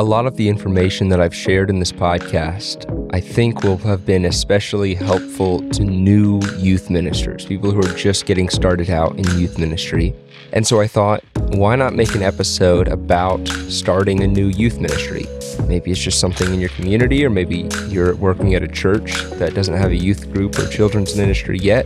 [0.00, 4.06] A lot of the information that I've shared in this podcast, I think will have
[4.06, 9.38] been especially helpful to new youth ministers, people who are just getting started out in
[9.38, 10.14] youth ministry.
[10.54, 15.26] And so I thought, why not make an episode about starting a new youth ministry?
[15.66, 19.52] Maybe it's just something in your community, or maybe you're working at a church that
[19.52, 21.84] doesn't have a youth group or children's ministry yet.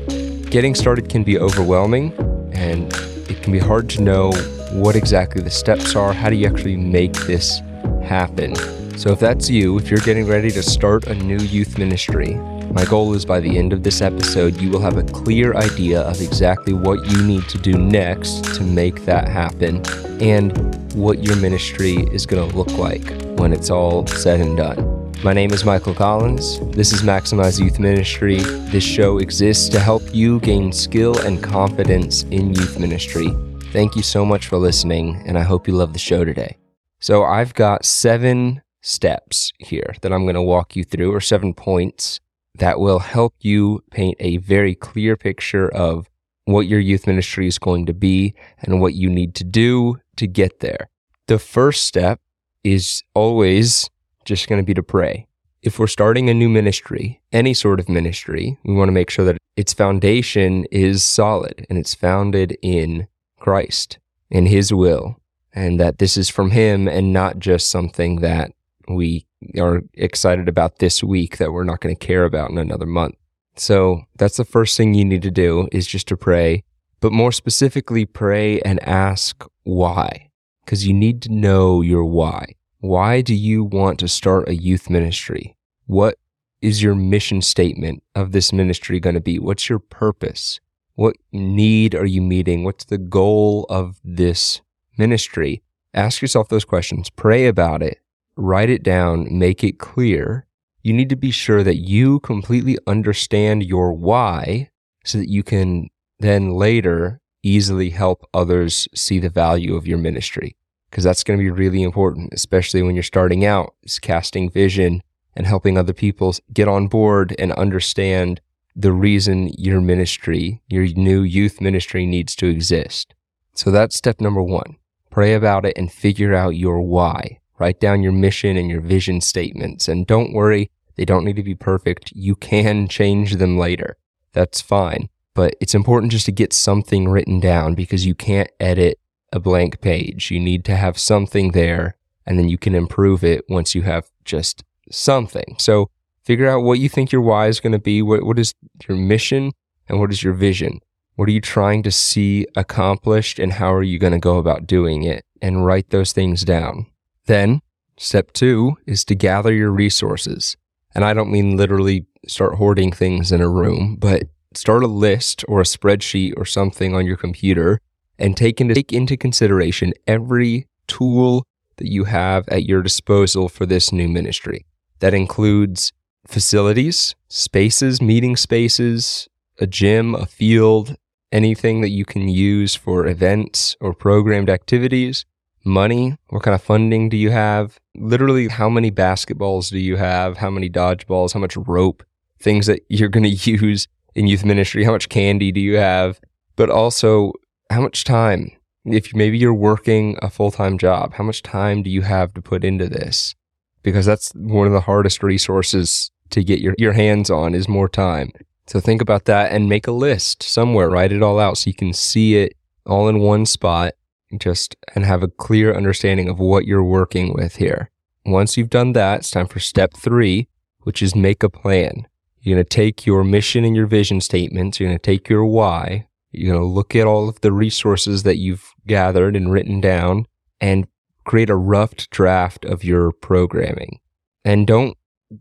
[0.53, 2.13] Getting started can be overwhelming,
[2.53, 2.93] and
[3.29, 4.31] it can be hard to know
[4.71, 6.13] what exactly the steps are.
[6.13, 7.61] How do you actually make this
[8.05, 8.55] happen.
[8.97, 12.35] So, if that's you, if you're getting ready to start a new youth ministry,
[12.75, 16.01] my goal is by the end of this episode, you will have a clear idea
[16.03, 19.81] of exactly what you need to do next to make that happen
[20.21, 20.53] and
[20.95, 23.05] what your ministry is going to look like
[23.39, 25.13] when it's all said and done.
[25.23, 26.61] My name is Michael Collins.
[26.71, 28.39] This is Maximize Youth Ministry.
[28.71, 33.29] This show exists to help you gain skill and confidence in youth ministry.
[33.73, 36.57] Thank you so much for listening, and I hope you love the show today.
[37.05, 41.53] So I've got seven steps here that I'm going to walk you through, or seven
[41.53, 42.19] points
[42.55, 46.09] that will help you paint a very clear picture of
[46.47, 50.27] what your youth ministry is going to be and what you need to do to
[50.27, 50.89] get there.
[51.27, 52.21] The first step
[52.63, 53.91] is always
[54.25, 55.27] just going to be to pray.
[55.61, 59.27] If we're starting a new ministry, any sort of ministry, we want to make sure
[59.27, 63.09] that its foundation is solid and it's founded in
[63.39, 63.99] Christ,
[64.31, 65.21] in His will,
[65.55, 68.53] and that this is from him and not just something that
[68.89, 69.27] we
[69.59, 73.15] are excited about this week that we're not going to care about in another month.
[73.57, 76.65] So that's the first thing you need to do is just to pray,
[77.01, 80.31] but more specifically, pray and ask why,
[80.65, 82.57] because you need to know your why.
[82.81, 85.57] Why do you want to start a youth ministry?
[85.87, 86.19] What
[86.61, 89.39] is your mission statement of this ministry going to be?
[89.39, 90.61] What's your purpose?
[90.95, 92.65] What need are you meeting?
[92.65, 94.61] What's the goal of this
[94.97, 98.01] ministry, ask yourself those questions, pray about it,
[98.37, 100.47] write it down, make it clear.
[100.83, 104.71] You need to be sure that you completely understand your why
[105.05, 110.57] so that you can then later easily help others see the value of your ministry.
[110.91, 115.03] Because that's going to be really important, especially when you're starting out, is casting vision
[115.35, 118.41] and helping other people get on board and understand
[118.77, 123.15] the reason your ministry, your new youth ministry needs to exist.
[123.55, 124.77] So that's step number one.
[125.15, 127.39] Pray about it and figure out your why.
[127.61, 129.87] Write down your mission and your vision statements.
[129.87, 132.11] And don't worry, they don't need to be perfect.
[132.17, 133.97] You can change them later.
[134.33, 135.09] That's fine.
[135.33, 138.99] But it's important just to get something written down because you can't edit
[139.33, 140.33] a blank page.
[140.33, 141.95] You need to have something there
[142.27, 145.55] and then you can improve it once you have just something.
[145.61, 145.91] So
[146.25, 148.03] figure out what you think your why is going to be.
[148.03, 148.53] What, what is
[148.89, 149.53] your mission
[149.89, 150.81] and what is your vision?
[151.17, 154.67] What are you trying to see accomplished and how are you going to go about
[154.67, 155.25] doing it?
[155.41, 156.87] And write those things down.
[157.27, 157.61] Then,
[157.97, 160.57] step two is to gather your resources.
[160.95, 164.25] And I don't mean literally start hoarding things in a room, but
[164.55, 167.81] start a list or a spreadsheet or something on your computer
[168.19, 173.67] and take into, take into consideration every tool that you have at your disposal for
[173.67, 174.65] this new ministry.
[175.01, 175.93] That includes
[176.27, 180.97] facilities, spaces, meeting spaces, a gym, a field,
[181.35, 185.27] anything that you can use for events or programmed activities,
[185.65, 187.79] money, what kind of funding do you have?
[187.97, 190.37] Literally, how many basketballs do you have?
[190.39, 191.35] How many dodgeballs?
[191.35, 192.05] How much rope?
[192.39, 194.85] Things that you're going to use in youth ministry?
[194.85, 196.21] How much candy do you have?
[196.57, 197.33] But also,
[197.69, 198.53] how much time?
[198.85, 202.43] If maybe you're working a full time job, how much time do you have to
[202.43, 203.35] put into this?
[203.83, 207.89] Because that's one of the hardest resources to get your, your hands on is more
[207.89, 208.31] time.
[208.67, 211.75] So think about that and make a list somewhere, write it all out so you
[211.75, 213.93] can see it all in one spot
[214.39, 217.91] just and have a clear understanding of what you're working with here.
[218.25, 220.49] Once you've done that, it's time for step three,
[220.81, 222.07] which is make a plan.
[222.41, 224.81] You're going to take your mission and your vision statements.
[224.81, 226.09] You're going to take your why.
[226.33, 230.27] You're going to look at all of the resources that you've gathered and written down
[230.61, 230.87] and
[231.25, 234.01] create a rough draft of your programming.
[234.45, 234.97] And don't,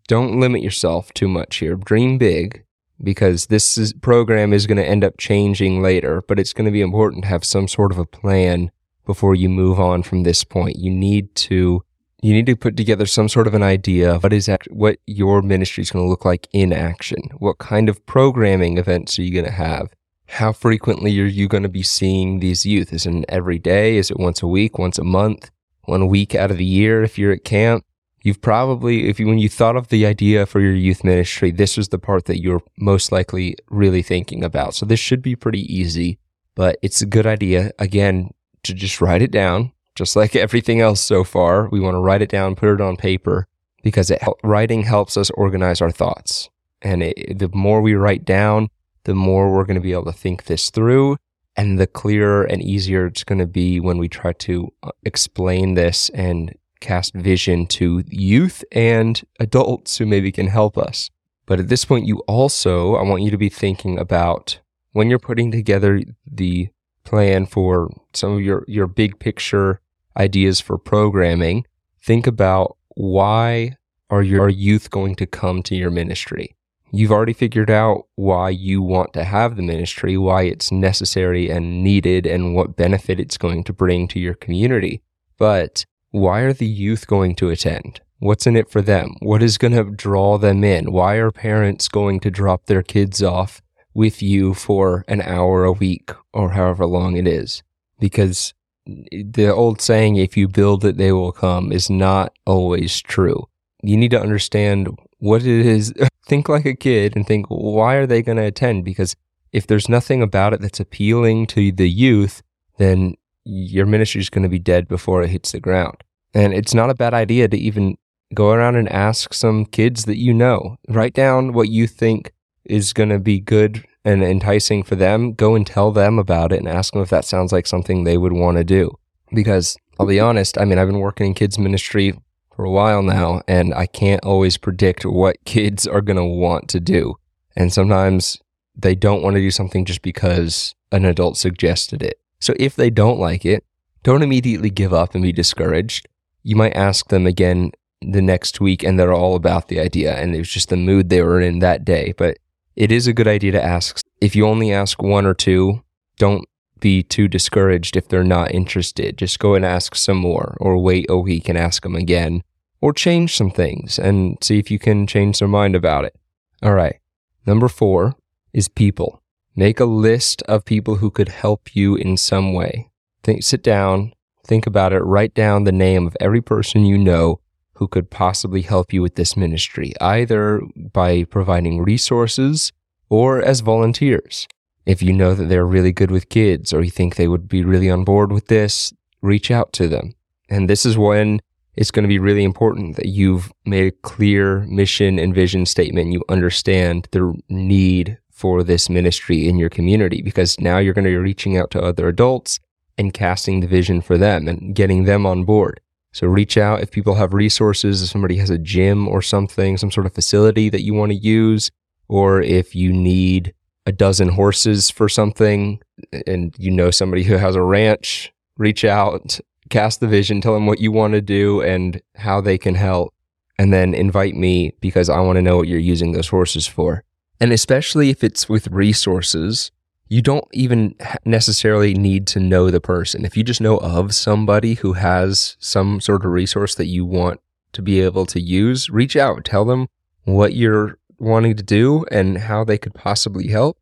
[0.07, 1.75] don't limit yourself too much here.
[1.75, 2.63] Dream big
[3.01, 6.71] because this is, program is going to end up changing later, but it's going to
[6.71, 8.71] be important to have some sort of a plan
[9.05, 10.77] before you move on from this point.
[10.77, 11.83] You need to
[12.21, 14.97] you need to put together some sort of an idea of what is act- what
[15.05, 17.19] your ministry is going to look like in action.
[17.37, 19.89] What kind of programming events are you going to have?
[20.27, 22.93] How frequently are you going to be seeing these youth?
[22.93, 23.97] Is it every day?
[23.97, 24.79] Is it once a week?
[24.79, 25.51] Once a month?
[25.83, 27.83] One week out of the year if you're at camp?
[28.23, 31.77] You've probably, if you, when you thought of the idea for your youth ministry, this
[31.77, 34.73] was the part that you're most likely really thinking about.
[34.73, 36.17] So this should be pretty easy,
[36.55, 38.33] but it's a good idea, again,
[38.63, 41.69] to just write it down, just like everything else so far.
[41.69, 43.47] We want to write it down, put it on paper,
[43.83, 46.49] because it, writing helps us organize our thoughts.
[46.81, 48.69] And it, the more we write down,
[49.03, 51.17] the more we're going to be able to think this through.
[51.55, 55.75] And the clearer and easier it's going to be when we try to uh, explain
[55.75, 61.09] this and cast vision to youth and adults who maybe can help us.
[61.45, 64.59] But at this point, you also, I want you to be thinking about
[64.91, 66.69] when you're putting together the
[67.03, 69.81] plan for some of your, your big picture
[70.17, 71.65] ideas for programming,
[72.01, 73.77] think about why
[74.09, 76.55] are your youth going to come to your ministry?
[76.91, 81.83] You've already figured out why you want to have the ministry, why it's necessary and
[81.83, 85.01] needed, and what benefit it's going to bring to your community.
[85.39, 87.99] But why are the youth going to attend?
[88.19, 89.15] What's in it for them?
[89.19, 90.91] What is going to draw them in?
[90.91, 93.63] Why are parents going to drop their kids off
[93.95, 97.63] with you for an hour a week or however long it is?
[97.99, 98.53] Because
[98.85, 103.47] the old saying, if you build it, they will come, is not always true.
[103.81, 105.93] You need to understand what it is.
[106.27, 108.85] think like a kid and think, why are they going to attend?
[108.85, 109.15] Because
[109.51, 112.43] if there's nothing about it that's appealing to the youth,
[112.77, 116.03] then your ministry is going to be dead before it hits the ground.
[116.33, 117.97] And it's not a bad idea to even
[118.33, 120.77] go around and ask some kids that you know.
[120.87, 122.31] Write down what you think
[122.65, 126.59] is going to be good and enticing for them, go and tell them about it
[126.59, 128.91] and ask them if that sounds like something they would want to do.
[129.33, 132.13] Because I'll be honest, I mean, I've been working in kids ministry
[132.55, 136.67] for a while now, and I can't always predict what kids are going to want
[136.69, 137.15] to do.
[137.55, 138.39] And sometimes
[138.75, 142.19] they don't want to do something just because an adult suggested it.
[142.43, 143.63] So if they don't like it,
[144.03, 146.09] don't immediately give up and be discouraged.
[146.43, 150.35] You might ask them again the next week and they're all about the idea and
[150.35, 152.13] it was just the mood they were in that day.
[152.17, 152.39] But
[152.75, 154.01] it is a good idea to ask.
[154.19, 155.83] If you only ask one or two,
[156.17, 156.45] don't
[156.81, 159.17] be too discouraged if they're not interested.
[159.17, 162.43] Just go and ask some more, or wait a week and ask them again,
[162.81, 166.17] or change some things and see if you can change their mind about it.
[166.61, 166.99] All right.
[167.45, 168.15] Number four
[168.51, 169.22] is people.
[169.55, 172.89] Make a list of people who could help you in some way.
[173.23, 174.13] Think, sit down,
[174.45, 177.39] think about it, write down the name of every person you know
[177.75, 182.71] who could possibly help you with this ministry, either by providing resources
[183.09, 184.47] or as volunteers.
[184.85, 187.63] If you know that they're really good with kids or you think they would be
[187.63, 188.91] really on board with this,
[189.21, 190.15] reach out to them.
[190.49, 191.41] And this is when
[191.75, 196.11] it's going to be really important that you've made a clear mission and vision statement.
[196.11, 201.09] You understand the need for this ministry in your community because now you're going to
[201.09, 202.59] be reaching out to other adults
[202.97, 205.79] and casting the vision for them and getting them on board.
[206.11, 209.91] So reach out if people have resources, if somebody has a gym or something, some
[209.91, 211.71] sort of facility that you want to use,
[212.09, 213.53] or if you need
[213.85, 215.79] a dozen horses for something
[216.27, 220.65] and you know somebody who has a ranch, reach out, cast the vision, tell them
[220.65, 223.13] what you want to do and how they can help,
[223.57, 227.05] and then invite me because I want to know what you're using those horses for.
[227.43, 229.69] And especially if it's with resources,
[230.07, 230.95] you don't even
[231.25, 233.25] necessarily need to know the person.
[233.25, 237.41] If you just know of somebody who has some sort of resource that you want
[237.73, 239.89] to be able to use, reach out, tell them
[240.23, 243.77] what you're wanting to do and how they could possibly help.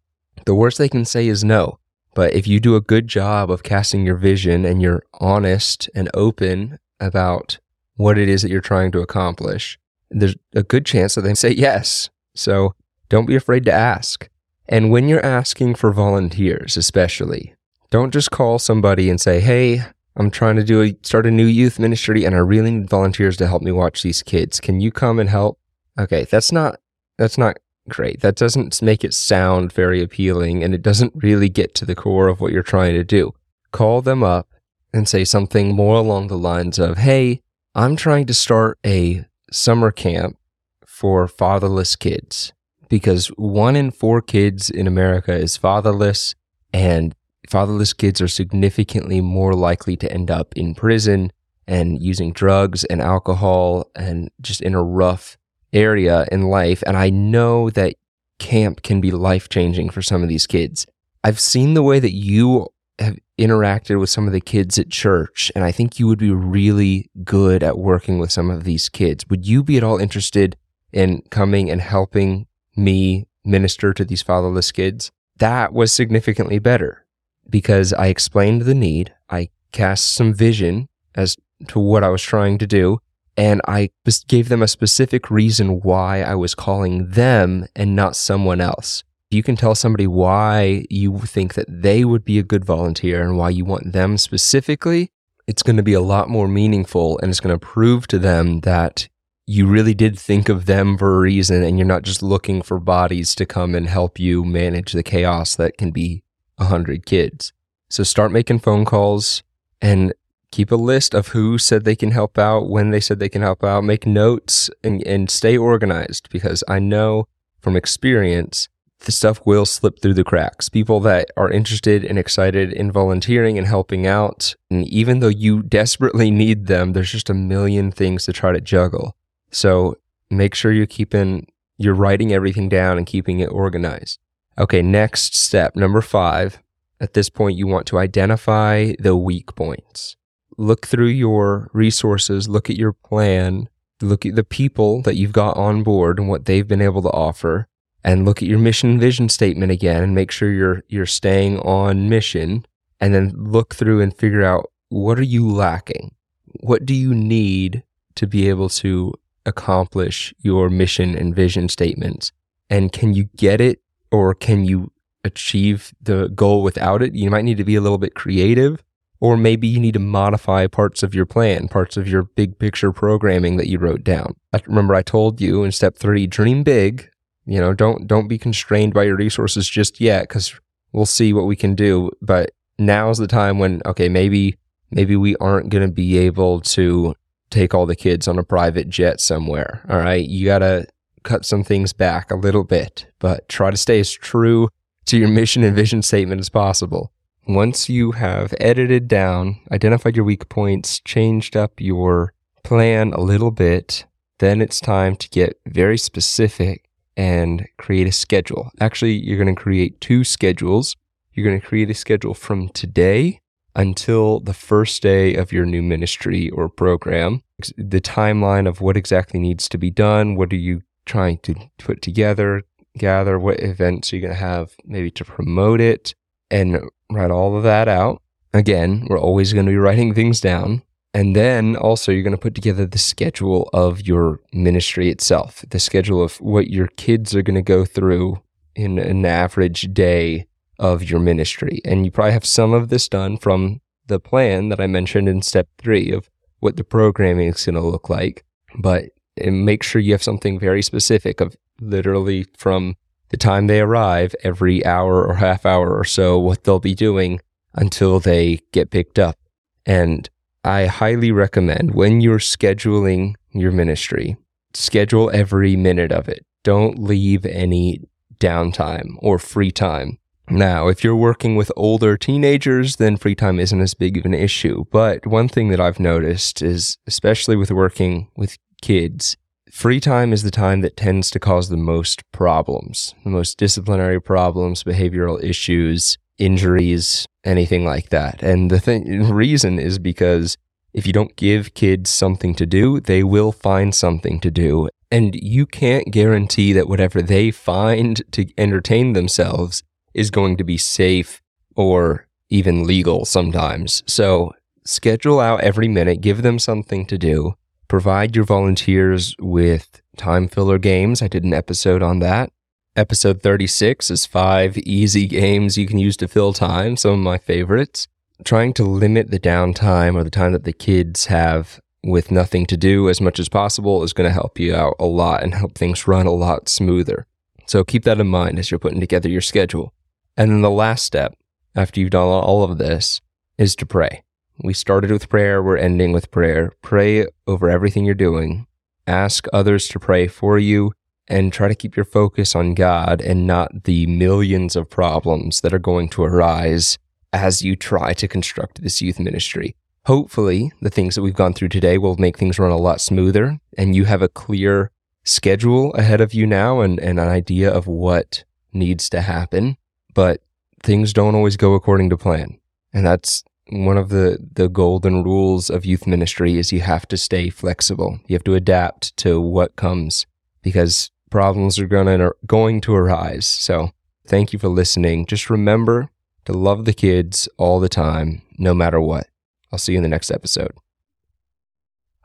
[0.48, 1.78] The worst they can say is no.
[2.16, 6.10] But if you do a good job of casting your vision and you're honest and
[6.16, 7.60] open about
[7.96, 9.78] what it is that you're trying to accomplish,
[10.10, 12.10] there's a good chance that they say yes.
[12.34, 12.74] So
[13.12, 14.30] don't be afraid to ask.
[14.70, 17.54] And when you're asking for volunteers, especially,
[17.90, 19.84] don't just call somebody and say, Hey,
[20.16, 23.36] I'm trying to do a, start a new youth ministry and I really need volunteers
[23.38, 24.62] to help me watch these kids.
[24.62, 25.60] Can you come and help?
[26.00, 26.24] Okay.
[26.24, 26.80] That's not,
[27.18, 27.58] that's not
[27.90, 28.22] great.
[28.22, 32.30] That doesn't make it sound very appealing and it doesn't really get to the core
[32.30, 33.34] of what you're trying to do.
[33.74, 34.48] Call them up
[34.94, 37.42] and say something more along the lines of, Hey,
[37.76, 40.38] I'm trying to start a summer camp
[40.86, 42.54] for fatherless kids
[42.92, 46.36] because one in four kids in America is fatherless,
[46.74, 47.16] and
[47.50, 51.32] fatherless kids are significantly more likely to end up in prison
[51.66, 55.38] and using drugs and alcohol and just in a rough
[55.72, 56.84] area in life.
[56.86, 57.96] And I know that
[58.40, 60.86] camp can be life changing for some of these kids.
[61.24, 62.68] I've seen the way that you
[63.00, 66.32] have interacted with some of the kids at church, and I think you would be
[66.32, 69.24] really good at working with some of these kids.
[69.30, 70.58] Would you be at all interested
[70.92, 77.06] in coming and helping me minister to these fatherless kids, that was significantly better
[77.50, 79.14] because I explained the need.
[79.30, 81.36] I cast some vision as
[81.68, 83.00] to what I was trying to do.
[83.38, 83.90] And I
[84.28, 89.04] gave them a specific reason why I was calling them and not someone else.
[89.30, 93.38] You can tell somebody why you think that they would be a good volunteer and
[93.38, 95.12] why you want them specifically.
[95.48, 98.60] it's going to be a lot more meaningful and it's going to prove to them
[98.62, 99.08] that
[99.52, 102.80] you really did think of them for a reason and you're not just looking for
[102.80, 106.24] bodies to come and help you manage the chaos that can be
[106.56, 107.52] 100 kids.
[107.90, 109.44] So start making phone calls
[109.82, 110.14] and
[110.52, 113.42] keep a list of who said they can help out, when they said they can
[113.42, 117.28] help out, make notes and, and stay organized because I know
[117.60, 118.70] from experience
[119.02, 120.70] the stuff will slip through the cracks.
[120.70, 125.62] People that are interested and excited in volunteering and helping out, and even though you
[125.62, 129.18] desperately need them, there's just a million things to try to juggle.
[129.52, 129.98] So
[130.30, 134.20] make sure you're keeping, you're writing everything down and keeping it organized.
[134.58, 136.62] Okay, next step, number five.
[137.00, 140.18] At this point, you want to identify the weak points.
[140.58, 143.70] Look through your resources, look at your plan,
[144.02, 147.10] look at the people that you've got on board and what they've been able to
[147.10, 147.68] offer,
[148.04, 152.10] and look at your mission vision statement again and make sure you're you're staying on
[152.10, 152.66] mission
[153.00, 156.14] and then look through and figure out what are you lacking?
[156.60, 157.84] What do you need
[158.16, 159.14] to be able to
[159.46, 162.32] accomplish your mission and vision statements?
[162.70, 163.82] And can you get it
[164.12, 164.92] or can you
[165.24, 167.16] achieve the goal without it?
[167.16, 168.84] You might need to be a little bit creative,
[169.20, 172.92] or maybe you need to modify parts of your plan, parts of your big picture
[172.92, 174.36] programming that you wrote down.
[174.52, 177.10] I remember I told you in step three, dream big.
[177.46, 180.60] You know, don't don't be constrained by your resources just yet, because
[180.92, 182.12] we'll see what we can do.
[182.22, 184.58] But now's the time when okay, maybe
[184.92, 187.16] maybe we aren't going to be able to
[187.52, 189.86] take all the kids on a private jet somewhere.
[189.88, 190.28] All right.
[190.28, 190.88] You got to
[191.24, 194.70] cut some things back a little bit, but try to stay as true
[195.06, 197.12] to your mission and vision statement as possible.
[197.48, 203.52] Once you have edited down, identified your weak points, changed up your plan a little
[203.52, 204.06] bit,
[204.40, 208.72] then it's time to get very specific and create a schedule.
[208.80, 210.96] Actually, you're going to create two schedules.
[211.34, 213.41] You're going to create a schedule from today
[213.76, 217.44] until the first day of your new ministry or program.
[217.78, 222.02] The timeline of what exactly needs to be done, what are you trying to put
[222.02, 222.64] together,
[222.98, 226.14] gather, what events are you going to have maybe to promote it,
[226.50, 228.22] and write all of that out.
[228.54, 230.84] Again, we're always going to be writing things down.
[231.14, 235.80] And then also, you're going to put together the schedule of your ministry itself, the
[235.80, 238.42] schedule of what your kids are going to go through
[238.76, 240.48] in an average day
[240.82, 241.80] of your ministry.
[241.86, 245.44] And you probably have some of this done from the plan that I mentioned in
[245.44, 248.44] step three of what the programming is going to look like.
[248.78, 249.10] But
[249.46, 252.96] make sure you have something very specific of literally from
[253.30, 257.40] the time they arrive, every hour or half hour or so, what they'll be doing
[257.76, 259.38] until they get picked up.
[259.86, 260.30] And
[260.64, 264.36] I highly recommend when you're scheduling your ministry,
[264.74, 266.46] schedule every minute of it.
[266.64, 268.02] Don't leave any
[268.40, 270.18] downtime or free time.
[270.52, 274.34] Now, if you're working with older teenagers, then free time isn't as big of an
[274.34, 274.84] issue.
[274.92, 279.38] But one thing that I've noticed is, especially with working with kids,
[279.72, 284.22] free time is the time that tends to cause the most problems, the most disciplinary
[284.22, 288.44] problems, behavioral issues, injuries, anything like that.
[288.44, 290.58] And the thing, reason is because
[290.94, 294.90] if you don't give kids something to do, they will find something to do.
[295.10, 300.78] And you can't guarantee that whatever they find to entertain themselves is going to be
[300.78, 301.42] safe
[301.76, 304.04] or even legal sometimes.
[304.06, 304.54] So
[304.86, 307.56] schedule out every minute, give them something to do,
[307.88, 311.22] provide your volunteers with time filler games.
[311.22, 312.52] I did an episode on that.
[312.96, 317.38] Episode 36 is five easy games you can use to fill time, some of my
[317.38, 318.08] favorites.
[318.44, 322.76] Trying to limit the downtime or the time that the kids have with nothing to
[322.76, 325.76] do as much as possible is going to help you out a lot and help
[325.76, 327.28] things run a lot smoother.
[327.68, 329.94] So keep that in mind as you're putting together your schedule.
[330.38, 331.36] And then the last step,
[331.76, 333.22] after you've done all of this,
[333.58, 334.24] is to pray.
[334.64, 336.72] We started with prayer, we're ending with prayer.
[336.82, 338.68] Pray over everything you're doing.
[339.08, 340.92] Ask others to pray for you
[341.28, 345.74] and try to keep your focus on God and not the millions of problems that
[345.74, 346.98] are going to arise
[347.34, 349.76] as you try to construct this youth ministry.
[350.06, 353.60] Hopefully, the things that we've gone through today will make things run a lot smoother
[353.78, 354.92] and you have a clear
[355.24, 359.78] schedule ahead of you now and, and an idea of what needs to happen
[360.14, 360.42] but
[360.84, 362.60] things don't always go according to plan.
[362.94, 367.18] And that's one of the, the golden rules of youth ministry is you have to
[367.18, 368.20] stay flexible.
[368.28, 370.26] You have to adapt to what comes
[370.62, 373.46] because problems are gonna, going to arise.
[373.46, 373.92] So
[374.28, 375.26] thank you for listening.
[375.26, 376.10] Just remember
[376.46, 379.28] to love the kids all the time, no matter what.
[379.72, 380.74] I'll see you in the next episode.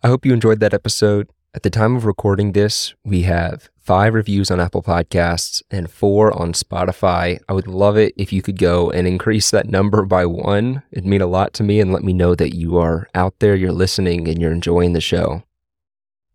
[0.03, 1.29] I hope you enjoyed that episode.
[1.55, 6.31] At the time of recording this, we have five reviews on Apple Podcasts and four
[6.39, 7.41] on Spotify.
[7.49, 10.83] I would love it if you could go and increase that number by one.
[10.91, 13.55] It'd mean a lot to me and let me know that you are out there,
[13.55, 15.45] you're listening, and you're enjoying the show.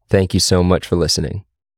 [0.10, 1.46] Thank you so much for listening.